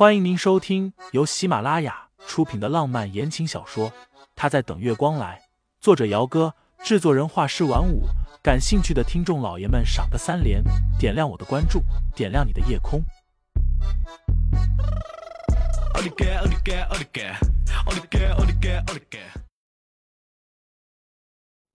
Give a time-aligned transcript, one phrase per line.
[0.00, 3.90] 欢迎您收听由喜马拉雅出品的浪漫言情小说
[4.34, 5.38] 《他在等月光来》，
[5.78, 8.04] 作者：姚哥，制作人：画师晚舞。
[8.42, 10.64] 感兴趣的听众老爷们，赏个三连，
[10.98, 11.82] 点亮我的关注，
[12.16, 13.02] 点亮你的夜空。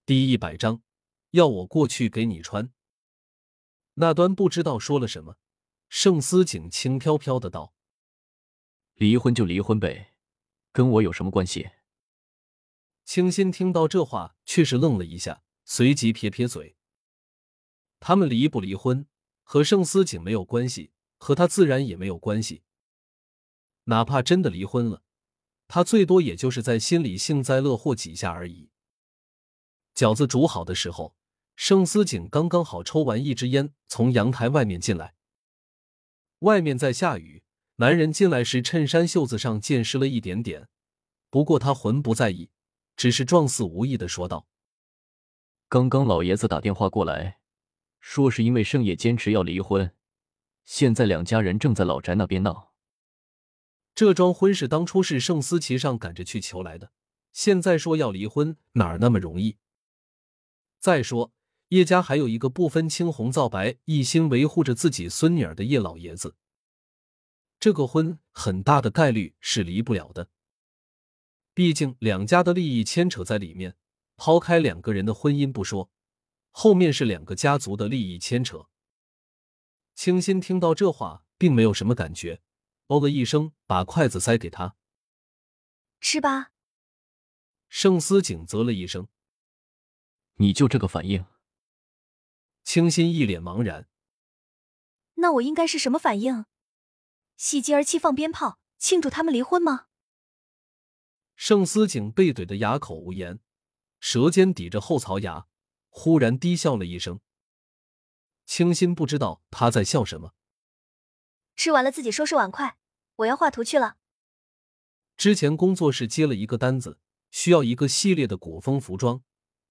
[0.03, 0.81] 第一百章，
[1.29, 2.71] 要我过去给你穿。
[3.93, 5.35] 那端不知道说了什么，
[5.89, 7.74] 盛思景轻飘飘的道。
[8.95, 10.13] 离婚就离婚呗，
[10.71, 11.71] 跟我有什么关系？
[13.03, 16.77] 清新听到这话，却是愣了一下，随即撇撇嘴。
[17.99, 19.05] 他们离不离婚
[19.43, 22.63] 和盛思景没有关系，和他自然也没有关系。
[23.83, 25.03] 哪怕真的离婚了，
[25.67, 28.71] 他最多也就是在心里幸灾乐祸几下而已。
[29.93, 31.17] 饺子煮好的时候，
[31.57, 35.15] 盛思景刚刚好抽完一支烟，从阳台外面进来。
[36.39, 37.43] 外面在下雨。
[37.77, 40.69] 男人进来时，衬衫袖子上溅湿了一点点，
[41.29, 42.49] 不过他浑不在意，
[42.95, 44.47] 只是状似无意的说道
[45.67, 47.39] ：“刚刚老爷子打电话过来，
[47.99, 49.91] 说是因为盛野坚持要离婚，
[50.63, 52.71] 现在两家人正在老宅那边闹。
[53.93, 56.93] 这桩婚事当初是盛思琪上赶着去求来的，
[57.33, 59.57] 现在说要离婚，哪儿那么容易？
[60.79, 61.33] 再说
[61.69, 66.35] 叶家还有一个不分青红皂白、一心维护着自己孙女儿的叶老爷子。”
[67.65, 70.29] 这个婚很大的概率是离不了的，
[71.55, 73.75] 毕竟两家的利益牵扯在里面。
[74.17, 75.89] 抛开两个人的婚姻不说，
[76.51, 78.69] 后面是两个家族的利益牵扯。
[79.95, 82.39] 清新听到这话，并没有什么感觉，
[82.85, 84.75] 哦了一声，把筷子塞给他，
[85.99, 86.51] 吃吧。
[87.67, 89.07] 盛思景啧了一声
[90.37, 91.25] ：“你就这个反应？”
[92.63, 93.89] 清新一脸茫然
[95.15, 96.45] ：“那我应该是什么反应？”
[97.37, 99.87] 喜极而泣，放鞭炮庆祝他们离婚吗？
[101.35, 103.39] 盛思景被怼得哑口无言，
[103.99, 105.47] 舌尖抵着后槽牙，
[105.89, 107.19] 忽然低笑了一声。
[108.45, 110.33] 清新不知道他在笑什么。
[111.55, 112.77] 吃完了自己收拾碗筷，
[113.17, 113.97] 我要画图去了。
[115.17, 116.99] 之前工作室接了一个单子，
[117.31, 119.23] 需要一个系列的古风服装，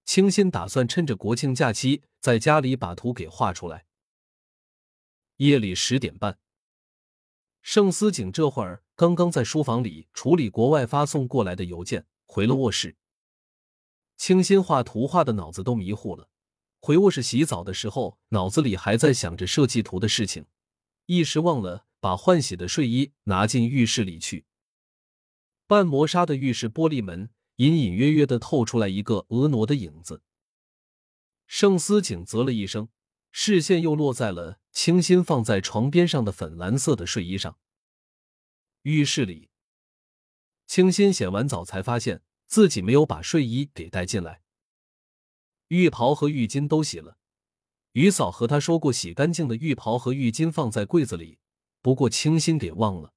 [0.03, 3.85] 清新打算趁着国庆假期在家里把图给画出来。
[5.37, 6.39] 夜里十点半。
[7.67, 12.95] 盛思景这会儿刚刚在书房里处理国外发送过来的邮件，回了卧室。
[14.17, 16.29] 清新画图画的脑子都迷糊了，
[16.79, 20.45] 回卧室洗澡的时候，脑子里还在想着设计图的事情，
[21.07, 24.45] 一时忘了把换洗的睡衣拿进浴室里去。
[25.65, 30.21] 半磨砂的浴室玻璃门隐隐约约的透出来一个婀娜的影子。
[31.47, 32.89] 盛思景啧了一声。
[33.37, 37.57] 视线又落在了清新放在床边上的粉蓝色的睡衣上。
[38.81, 39.49] 浴室里，
[40.67, 44.43] 清新洗完澡才发现自己没有把睡衣给带进来。
[45.69, 47.17] 浴袍和浴巾都洗了，
[47.93, 51.39] 于嫂和他说过，洗干净的浴袍和浴巾放在柜子里。
[51.81, 53.13] 不过清新给忘了。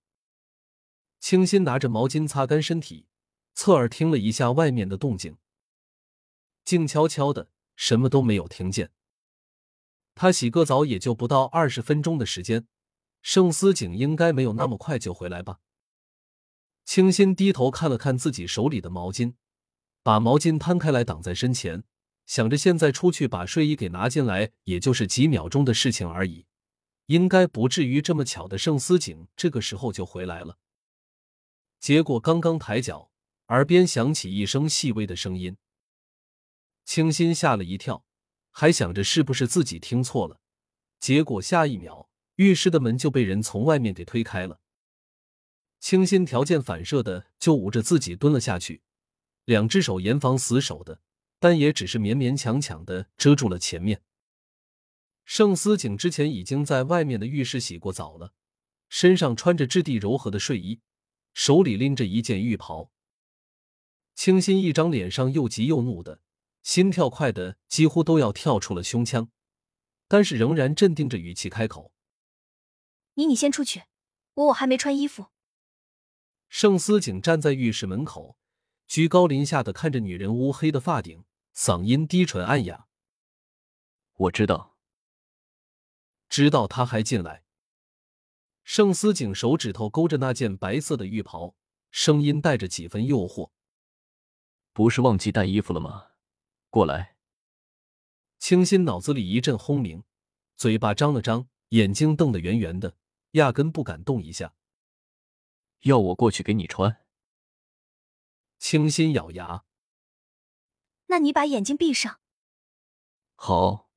[1.19, 3.09] 清新拿着毛巾擦干身体，
[3.55, 5.37] 侧耳听了一下外面的动静，
[6.65, 8.93] 静悄悄的，什么都没有听见。
[10.19, 12.67] 他洗个澡也就不到二十分钟的时间，
[13.23, 15.61] 盛思景应该没有那么快就回来吧。
[16.85, 19.35] 清新低头看了看自己手里的毛巾，
[20.03, 21.85] 把毛巾摊开来挡在身前，
[22.27, 26.47] 想着现在出去把睡衣给拿进来，也就是几秒钟的事情而已，
[27.07, 30.59] 应该不至于这么巧的盛思景这个时候就回来了。
[31.79, 33.13] 结果刚刚抬脚，
[33.47, 35.57] 耳边响起一声细微的声音，
[36.85, 38.08] 清新吓了一跳。
[38.51, 40.41] 还想着是不是自己听错了，
[40.99, 44.61] 结果下一秒浴室的门就被人从外面给推开了。
[45.81, 48.83] 清新条件反射的就捂着自己蹲了下去，
[49.45, 51.01] 两只手严防死守的，
[51.39, 54.03] 但也只是勉勉强强的遮住了前面。
[55.25, 58.33] 盛思景之前已经在外面的浴室洗过澡了，
[58.89, 60.81] 身上穿着质地柔和的睡衣，
[61.33, 62.91] 手里拎着一件浴袍。
[64.15, 66.23] 清新一张脸上又急又怒的。
[66.63, 69.31] 心跳快的几乎都要跳出了胸腔，
[70.07, 71.93] 但是仍然镇定着语气开口
[73.15, 73.85] ：“你你先出去，
[74.35, 75.29] 我我还没穿衣服。”
[76.49, 78.39] 盛思景站在浴室门口，
[78.87, 81.25] 居高临下的看着女人乌黑的发顶，
[81.55, 82.87] 嗓音低沉暗哑
[84.15, 84.77] ：“我知道，
[86.29, 87.45] 知道他还进来。”
[88.65, 91.55] 盛思景手指头勾着那件白色的浴袍，
[91.91, 93.51] 声音带着几分诱惑
[94.75, 96.08] ：“不是忘记带衣服了吗？”
[96.71, 97.17] 过来，
[98.39, 100.05] 清新脑子里一阵轰鸣，
[100.55, 102.97] 嘴巴张了张，眼睛瞪得圆圆的，
[103.33, 104.55] 压根不敢动一下。
[105.81, 107.05] 要我过去给你穿？
[108.59, 109.65] 清新咬牙。
[111.07, 112.21] 那你把眼睛闭上。
[113.35, 113.89] 好。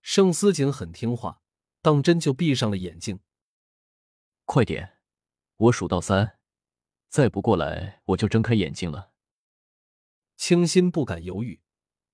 [0.00, 1.42] 盛思景很听话，
[1.82, 3.20] 当真就闭上了眼睛。
[4.44, 4.98] 快点，
[5.56, 6.38] 我数到三，
[7.08, 9.12] 再不过来我就睁开眼睛了。
[10.38, 11.60] 清新不敢犹豫，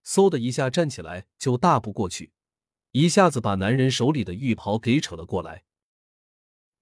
[0.04, 2.32] 嗖的一下站起来就大步过去，
[2.92, 5.64] 一下子把男人手里的浴袍给扯了过来。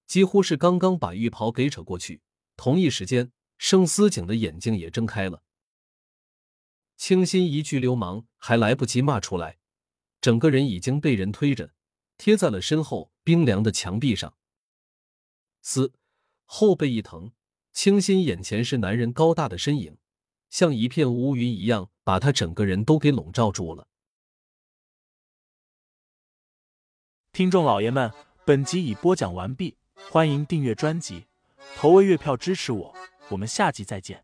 [0.07, 2.21] 几乎是刚刚把浴袍给扯过去，
[2.55, 5.43] 同一时间，盛思景的眼睛也睁开了。
[6.95, 9.57] 清新一句“流氓”还来不及骂出来，
[10.21, 11.73] 整个人已经被人推着
[12.17, 14.37] 贴在了身后冰凉的墙壁上。
[15.61, 15.93] 嘶，
[16.45, 17.33] 后背一疼，
[17.73, 19.97] 清新眼前是男人高大的身影，
[20.53, 23.87] 像一片乌云一样，把他整个人都给笼罩住了。
[27.31, 28.13] 听众老爷们，
[28.45, 29.75] 本集已播讲完毕。
[30.11, 31.25] 欢迎订阅专辑，
[31.75, 32.95] 投喂月票支持我，
[33.29, 34.23] 我们下集再见。